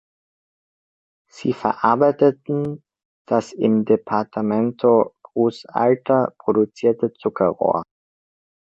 [1.29, 2.83] Sie verarbeiten
[3.27, 7.83] das im Departamento Cruz Alta produzierte Zuckerrohr.